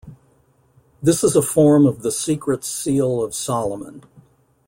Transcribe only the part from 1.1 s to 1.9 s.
is a form